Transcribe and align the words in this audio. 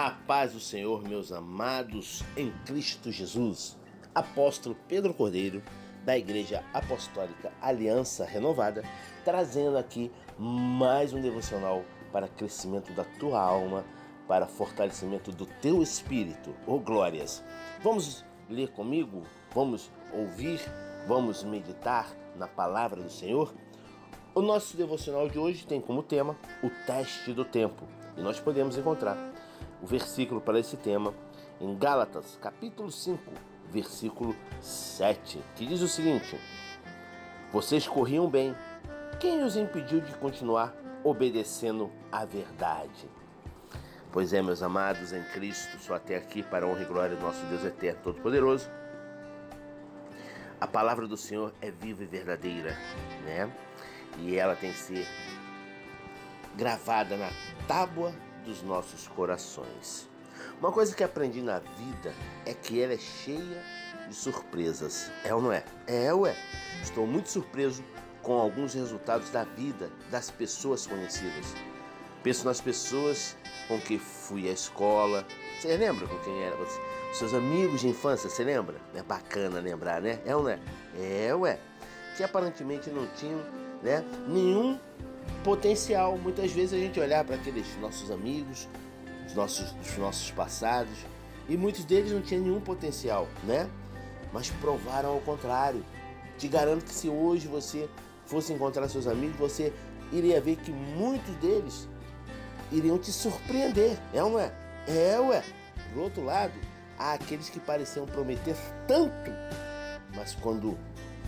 A 0.00 0.12
paz 0.12 0.52
do 0.52 0.60
Senhor, 0.60 1.02
meus 1.02 1.32
amados 1.32 2.22
em 2.36 2.52
Cristo 2.64 3.10
Jesus. 3.10 3.76
Apóstolo 4.14 4.76
Pedro 4.86 5.12
Cordeiro, 5.12 5.60
da 6.04 6.16
Igreja 6.16 6.64
Apostólica 6.72 7.52
Aliança 7.60 8.24
Renovada, 8.24 8.84
trazendo 9.24 9.76
aqui 9.76 10.08
mais 10.38 11.12
um 11.12 11.20
devocional 11.20 11.82
para 12.12 12.28
crescimento 12.28 12.92
da 12.92 13.02
tua 13.18 13.40
alma, 13.40 13.84
para 14.28 14.46
fortalecimento 14.46 15.32
do 15.32 15.46
teu 15.46 15.82
espírito. 15.82 16.54
Oh 16.64 16.78
glórias! 16.78 17.42
Vamos 17.82 18.24
ler 18.48 18.68
comigo? 18.68 19.24
Vamos 19.52 19.90
ouvir? 20.12 20.60
Vamos 21.08 21.42
meditar 21.42 22.08
na 22.36 22.46
palavra 22.46 23.02
do 23.02 23.10
Senhor? 23.10 23.52
O 24.32 24.40
nosso 24.40 24.76
devocional 24.76 25.28
de 25.28 25.40
hoje 25.40 25.66
tem 25.66 25.80
como 25.80 26.04
tema 26.04 26.36
o 26.62 26.70
teste 26.86 27.32
do 27.32 27.44
tempo 27.44 27.82
e 28.16 28.20
nós 28.20 28.38
podemos 28.38 28.78
encontrar 28.78 29.18
o 29.82 29.86
versículo 29.86 30.40
para 30.40 30.58
esse 30.58 30.76
tema 30.76 31.14
em 31.60 31.76
Gálatas, 31.76 32.38
capítulo 32.40 32.90
5, 32.90 33.20
versículo 33.70 34.34
7, 34.60 35.42
que 35.56 35.66
diz 35.66 35.80
o 35.80 35.88
seguinte: 35.88 36.38
Vocês 37.52 37.86
corriam 37.86 38.28
bem, 38.28 38.54
quem 39.18 39.42
os 39.42 39.56
impediu 39.56 40.00
de 40.00 40.12
continuar 40.14 40.74
obedecendo 41.02 41.90
à 42.10 42.24
verdade? 42.24 43.08
Pois 44.10 44.32
é, 44.32 44.40
meus 44.40 44.62
amados 44.62 45.12
em 45.12 45.22
Cristo, 45.24 45.78
só 45.78 45.94
até 45.94 46.16
aqui 46.16 46.42
para 46.42 46.64
a 46.64 46.68
honra 46.68 46.82
e 46.82 46.86
glória 46.86 47.16
do 47.16 47.22
nosso 47.22 47.44
Deus 47.46 47.64
eterno 47.64 48.00
todo-poderoso. 48.02 48.70
A 50.60 50.66
palavra 50.66 51.06
do 51.06 51.16
Senhor 51.16 51.52
é 51.60 51.70
viva 51.70 52.02
e 52.02 52.06
verdadeira, 52.06 52.76
né? 53.24 53.52
E 54.18 54.36
ela 54.36 54.56
tem 54.56 54.72
que 54.72 54.78
ser 54.78 55.06
gravada 56.56 57.16
na 57.16 57.30
tábua 57.68 58.12
dos 58.44 58.62
nossos 58.62 59.08
corações. 59.08 60.08
Uma 60.60 60.72
coisa 60.72 60.94
que 60.94 61.04
aprendi 61.04 61.40
na 61.40 61.58
vida 61.58 62.12
é 62.44 62.52
que 62.54 62.80
ela 62.80 62.94
é 62.94 62.98
cheia 62.98 63.62
de 64.08 64.14
surpresas. 64.14 65.10
É 65.24 65.34
ou 65.34 65.40
não 65.40 65.52
é? 65.52 65.64
É, 65.86 66.12
ué. 66.12 66.34
Estou 66.82 67.06
muito 67.06 67.28
surpreso 67.30 67.84
com 68.22 68.34
alguns 68.38 68.74
resultados 68.74 69.30
da 69.30 69.44
vida 69.44 69.90
das 70.10 70.30
pessoas 70.30 70.86
conhecidas. 70.86 71.54
Penso 72.22 72.44
nas 72.44 72.60
pessoas 72.60 73.36
com 73.68 73.80
que 73.80 73.98
fui 73.98 74.48
à 74.48 74.52
escola. 74.52 75.24
Você 75.60 75.76
lembra 75.76 76.06
com 76.06 76.18
quem 76.18 76.42
era? 76.42 76.56
Seus 77.12 77.32
amigos 77.32 77.80
de 77.80 77.88
infância, 77.88 78.28
você 78.28 78.44
lembra? 78.44 78.76
É 78.94 79.02
bacana 79.02 79.60
lembrar, 79.60 80.00
né? 80.00 80.20
É 80.26 80.34
ou 80.34 80.42
não 80.42 80.50
é? 80.50 80.58
É, 80.96 81.34
ué. 81.34 81.58
Que 82.16 82.24
aparentemente 82.24 82.90
não 82.90 83.06
tinham 83.14 83.40
né, 83.82 84.04
nenhum 84.26 84.78
potencial. 85.44 86.16
Muitas 86.18 86.52
vezes 86.52 86.72
a 86.72 86.76
gente 86.76 86.98
olhar 86.98 87.24
para 87.24 87.36
aqueles 87.36 87.66
nossos 87.80 88.10
amigos, 88.10 88.68
os 89.26 89.34
nossos, 89.34 89.74
os 89.80 89.96
nossos 89.98 90.30
passados, 90.30 90.96
e 91.48 91.56
muitos 91.56 91.84
deles 91.84 92.12
não 92.12 92.20
tinham 92.20 92.42
nenhum 92.42 92.60
potencial, 92.60 93.28
né? 93.44 93.68
Mas 94.32 94.50
provaram 94.50 95.10
ao 95.10 95.20
contrário. 95.20 95.84
Te 96.36 96.46
garanto 96.46 96.84
que 96.84 96.92
se 96.92 97.08
hoje 97.08 97.48
você 97.48 97.88
fosse 98.26 98.52
encontrar 98.52 98.88
seus 98.88 99.06
amigos, 99.06 99.36
você 99.38 99.72
iria 100.12 100.40
ver 100.40 100.56
que 100.56 100.70
muitos 100.70 101.34
deles 101.36 101.88
iriam 102.70 102.98
te 102.98 103.10
surpreender. 103.10 103.98
É 104.12 104.22
ou 104.22 104.30
não 104.30 104.40
é? 104.40 104.52
É, 104.86 105.18
ué. 105.18 105.42
Por 105.92 106.02
outro 106.02 106.24
lado, 106.24 106.52
há 106.98 107.14
aqueles 107.14 107.48
que 107.48 107.58
pareciam 107.58 108.06
prometer 108.06 108.56
tanto, 108.86 109.30
mas 110.14 110.34
quando 110.34 110.76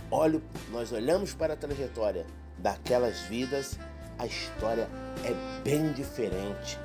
olho, 0.09 0.41
nós 0.71 0.91
olhamos 0.91 1.33
para 1.33 1.53
a 1.53 1.57
trajetória 1.57 2.25
daquelas 2.57 3.21
vidas, 3.21 3.79
a 4.21 4.27
história 4.27 4.87
é 5.25 5.33
bem 5.63 5.91
diferente. 5.93 6.77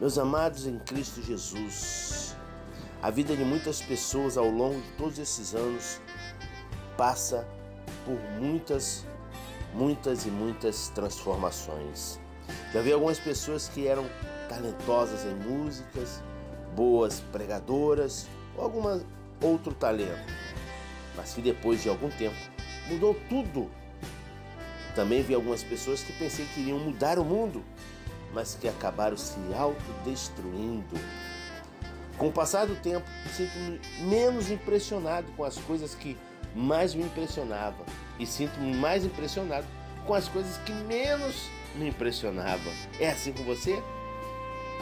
Meus 0.00 0.18
amados 0.18 0.66
em 0.66 0.80
Cristo 0.80 1.22
Jesus, 1.22 2.34
a 3.00 3.08
vida 3.08 3.36
de 3.36 3.44
muitas 3.44 3.80
pessoas 3.80 4.36
ao 4.36 4.50
longo 4.50 4.80
de 4.80 4.90
todos 4.96 5.16
esses 5.16 5.54
anos 5.54 6.00
passa 6.96 7.46
por 8.04 8.18
muitas, 8.40 9.06
muitas 9.72 10.26
e 10.26 10.28
muitas 10.28 10.88
transformações. 10.88 12.18
Já 12.72 12.80
vi 12.80 12.92
algumas 12.92 13.20
pessoas 13.20 13.68
que 13.68 13.86
eram 13.86 14.04
talentosas 14.48 15.24
em 15.24 15.36
músicas, 15.36 16.20
boas 16.74 17.20
pregadoras 17.30 18.26
ou 18.56 18.64
algum 18.64 19.00
outro 19.40 19.72
talento, 19.72 20.32
mas 21.16 21.32
que 21.32 21.40
depois 21.40 21.80
de 21.80 21.88
algum 21.88 22.10
tempo 22.10 22.36
mudou 22.88 23.14
tudo 23.28 23.70
também 24.98 25.22
vi 25.22 25.32
algumas 25.32 25.62
pessoas 25.62 26.02
que 26.02 26.12
pensei 26.14 26.44
que 26.52 26.60
iriam 26.60 26.80
mudar 26.80 27.20
o 27.20 27.24
mundo, 27.24 27.62
mas 28.34 28.58
que 28.60 28.66
acabaram 28.66 29.16
se 29.16 29.38
autodestruindo. 29.56 30.98
Com 32.16 32.26
o 32.26 32.32
passar 32.32 32.66
do 32.66 32.74
tempo, 32.74 33.06
sinto-me 33.32 33.80
menos 34.00 34.50
impressionado 34.50 35.30
com 35.36 35.44
as 35.44 35.56
coisas 35.56 35.94
que 35.94 36.18
mais 36.52 36.96
me 36.96 37.04
impressionavam 37.04 37.86
e 38.18 38.26
sinto-me 38.26 38.74
mais 38.74 39.04
impressionado 39.04 39.68
com 40.04 40.14
as 40.14 40.26
coisas 40.26 40.56
que 40.62 40.72
menos 40.72 41.48
me 41.76 41.90
impressionavam. 41.90 42.72
É 42.98 43.10
assim 43.10 43.32
com 43.32 43.44
você? 43.44 43.80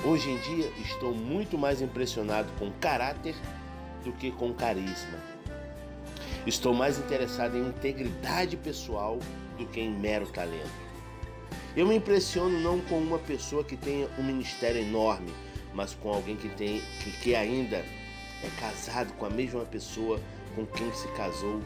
Hoje 0.03 0.31
em 0.31 0.39
dia 0.39 0.73
estou 0.81 1.15
muito 1.15 1.59
mais 1.59 1.83
impressionado 1.83 2.51
com 2.59 2.71
caráter 2.81 3.35
do 4.03 4.13
que 4.13 4.31
com 4.31 4.55
carisma. 4.55 5.19
Estou 6.47 6.73
mais 6.73 6.99
interessado 6.99 7.59
em 7.59 7.69
integridade 7.69 8.57
pessoal 8.57 9.19
do 9.57 9.67
que 9.67 9.81
em 9.81 9.91
mero 9.91 10.27
talento. 10.27 10.87
Eu 11.77 11.87
me 11.87 11.97
impressiono 11.97 12.59
não 12.61 12.81
com 12.81 12.99
uma 12.99 13.19
pessoa 13.19 13.63
que 13.63 13.77
tenha 13.77 14.09
um 14.19 14.23
ministério 14.23 14.81
enorme, 14.81 15.33
mas 15.75 15.95
com 15.95 16.11
alguém 16.11 16.37
que, 16.37 16.49
tem, 16.49 16.81
que, 17.03 17.11
que 17.13 17.35
ainda 17.35 17.77
é 17.77 18.51
casado 18.59 19.13
com 19.15 19.27
a 19.27 19.31
mesma 19.31 19.65
pessoa 19.65 20.21
com 20.55 20.65
quem 20.67 20.93
se 20.95 21.07
casou 21.09 21.61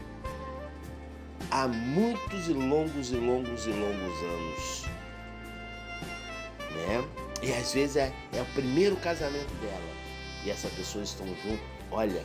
há 1.49 1.67
muitos 1.67 2.47
e 2.47 2.53
longos 2.53 3.11
e 3.11 3.15
longos 3.15 3.65
e 3.65 3.69
longos 3.69 4.23
anos. 4.23 4.83
Né? 6.71 7.07
E 7.41 7.53
às 7.53 7.73
vezes 7.73 7.95
é, 7.95 8.13
é 8.33 8.41
o 8.41 8.45
primeiro 8.53 8.95
casamento 8.97 9.53
dela. 9.61 10.01
E 10.45 10.49
essa 10.49 10.67
pessoa 10.69 11.03
estão 11.03 11.27
juntos, 11.27 11.65
olha, 11.91 12.23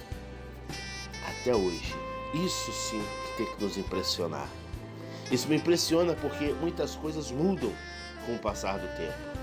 até 1.28 1.54
hoje. 1.54 1.94
Isso 2.34 2.72
sim 2.72 3.00
que 3.00 3.44
tem 3.44 3.54
que 3.54 3.64
nos 3.64 3.76
impressionar. 3.76 4.48
Isso 5.30 5.48
me 5.48 5.56
impressiona 5.56 6.14
porque 6.14 6.52
muitas 6.60 6.94
coisas 6.94 7.30
mudam 7.30 7.72
com 8.24 8.34
o 8.34 8.38
passar 8.38 8.78
do 8.78 8.86
tempo. 8.96 9.36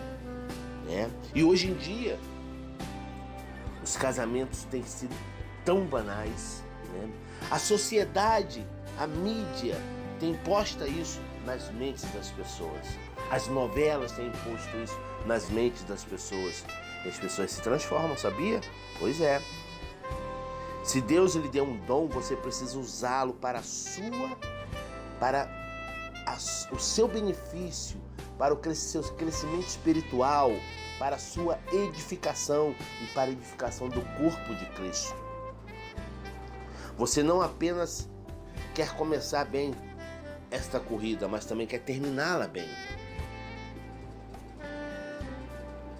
Né? 0.85 1.09
E 1.33 1.43
hoje 1.43 1.67
em 1.67 1.73
dia, 1.73 2.17
os 3.83 3.97
casamentos 3.97 4.63
têm 4.65 4.83
sido 4.83 5.15
tão 5.65 5.85
banais. 5.85 6.63
Né? 6.93 7.09
A 7.51 7.59
sociedade, 7.59 8.65
a 8.97 9.07
mídia 9.07 9.77
tem 10.19 10.35
posto 10.35 10.85
isso 10.85 11.19
nas 11.45 11.69
mentes 11.71 12.03
das 12.13 12.29
pessoas. 12.31 12.87
As 13.29 13.47
novelas 13.47 14.11
têm 14.13 14.27
imposto 14.27 14.77
isso 14.77 14.99
nas 15.25 15.49
mentes 15.49 15.83
das 15.83 16.03
pessoas. 16.03 16.63
E 17.05 17.09
as 17.09 17.17
pessoas 17.17 17.51
se 17.51 17.61
transformam, 17.61 18.17
sabia? 18.17 18.61
Pois 18.99 19.19
é. 19.19 19.41
Se 20.83 21.01
Deus 21.01 21.35
lhe 21.35 21.47
deu 21.47 21.65
um 21.65 21.77
dom, 21.85 22.07
você 22.07 22.35
precisa 22.35 22.77
usá-lo 22.77 23.33
para 23.33 23.59
a 23.59 23.63
sua, 23.63 24.37
para 25.19 25.62
a, 26.33 26.73
o 26.73 26.79
seu 26.79 27.07
benefício, 27.07 28.01
para 28.37 28.53
o 28.53 28.75
seu 28.75 29.03
crescimento 29.13 29.67
espiritual, 29.67 30.51
para 30.97 31.15
a 31.15 31.19
sua 31.19 31.59
edificação 31.71 32.75
e 33.01 33.05
para 33.13 33.29
a 33.29 33.31
edificação 33.31 33.87
do 33.89 34.01
corpo 34.17 34.55
de 34.55 34.65
Cristo. 34.71 35.15
Você 36.97 37.23
não 37.23 37.41
apenas 37.41 38.09
quer 38.73 38.95
começar 38.95 39.45
bem 39.45 39.73
esta 40.51 40.79
corrida, 40.79 41.27
mas 41.27 41.45
também 41.45 41.65
quer 41.65 41.79
terminá-la 41.79 42.47
bem. 42.47 42.67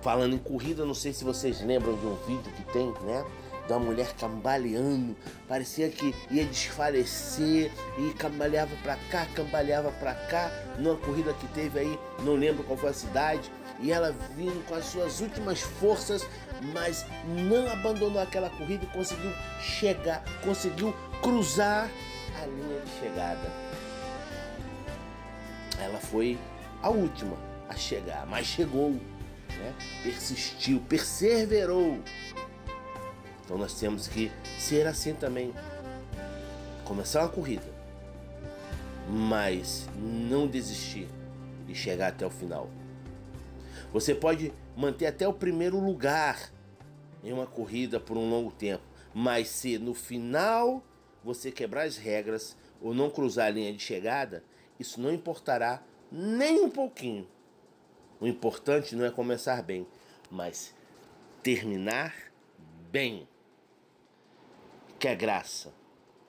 Falando 0.02 0.36
em 0.36 0.38
corrida, 0.38 0.86
não 0.86 0.94
sei 0.94 1.14
se 1.14 1.24
vocês 1.24 1.62
lembram 1.62 1.96
de 1.96 2.06
um 2.06 2.16
vídeo 2.26 2.52
que 2.52 2.64
tem, 2.74 2.92
né? 3.04 3.26
Da 3.68 3.80
mulher 3.80 4.14
cambaleando, 4.20 5.16
parecia 5.48 5.90
que 5.90 6.14
ia 6.30 6.46
desfalecer 6.46 7.72
e 7.98 8.14
cambaleava 8.14 8.76
para 8.84 8.96
cá, 9.10 9.26
cambaleava 9.34 9.92
para 9.92 10.14
cá, 10.14 10.52
numa 10.78 10.98
corrida 10.98 11.34
que 11.34 11.48
teve 11.48 11.80
aí, 11.80 12.00
não 12.20 12.36
lembro 12.36 12.64
qual 12.64 12.78
foi 12.78 12.90
a 12.90 12.94
cidade, 12.94 13.52
e 13.80 13.92
ela 13.92 14.16
vindo 14.36 14.66
com 14.68 14.76
as 14.76 14.86
suas 14.86 15.20
últimas 15.20 15.62
forças, 15.62 16.28
mas 16.74 17.06
não 17.26 17.68
abandonou 17.72 18.22
aquela 18.22 18.50
corrida 18.50 18.86
e 18.86 18.88
conseguiu 18.88 19.32
chegar, 19.62 20.24
conseguiu 20.44 20.94
cruzar 21.22 21.90
a 22.42 22.46
linha 22.46 22.80
de 22.82 23.00
chegada. 23.00 23.52
Ela 25.80 26.00
foi 26.00 26.38
a 26.82 26.90
última 26.90 27.36
a 27.68 27.76
chegar, 27.76 28.26
mas 28.28 28.46
chegou, 28.46 28.92
né? 28.92 29.74
persistiu, 30.04 30.80
perseverou 30.88 32.00
então 33.44 33.58
nós 33.58 33.74
temos 33.80 34.08
que 34.08 34.32
ser 34.58 34.88
assim 34.88 35.14
também. 35.14 35.54
Começar 36.86 37.22
uma 37.22 37.30
corrida, 37.30 37.66
mas 39.10 39.88
não 39.98 40.48
desistir 40.48 41.08
e 41.68 41.76
chegar 41.76 42.10
até 42.10 42.26
o 42.26 42.30
final. 42.30 42.70
Você 43.92 44.16
pode 44.16 44.54
manter 44.76 45.08
até 45.08 45.28
o 45.28 45.34
primeiro 45.34 45.80
lugar 45.80 46.52
em 47.24 47.32
uma 47.32 47.46
corrida 47.46 48.00
por 48.00 48.18
um 48.18 48.30
longo 48.30 48.52
tempo, 48.52 48.84
mas 49.14 49.48
se 49.48 49.78
no 49.78 49.94
final 49.94 50.84
você 51.24 51.52
quebrar 51.52 51.84
as 51.84 51.96
regras 51.96 52.58
ou 52.82 52.94
não 52.94 53.10
cruzar 53.10 53.48
a 53.48 53.52
linha 53.52 53.72
de 53.72 53.82
chegada, 53.82 54.44
isso 54.80 55.00
não 55.00 55.14
importará 55.14 55.82
nem 56.12 56.62
um 56.62 56.70
pouquinho. 56.70 57.28
O 58.20 58.28
importante 58.28 58.96
não 58.96 59.06
é 59.06 59.12
começar 59.12 59.62
bem, 59.62 59.88
mas 60.30 60.74
terminar 61.42 62.14
bem. 62.92 63.28
Que 65.04 65.10
a 65.10 65.16
graça, 65.16 65.74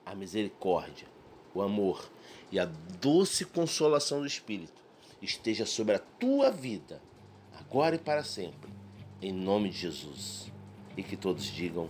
a 0.05 0.17
misericórdia, 0.17 1.07
o 1.55 1.63
amor 1.63 2.11
e 2.51 2.59
a 2.59 2.65
doce 2.65 3.45
consolação 3.45 4.19
do 4.19 4.27
Espírito 4.27 4.83
esteja 5.23 5.65
sobre 5.65 5.95
a 5.95 6.01
tua 6.01 6.51
vida, 6.51 7.01
agora 7.57 7.95
e 7.95 8.01
para 8.01 8.25
sempre, 8.25 8.69
em 9.23 9.33
nome 9.33 9.71
de 9.71 9.79
Jesus. 9.79 10.51
E 10.97 11.05
que 11.05 11.17
todos 11.17 11.45
digam 11.45 11.89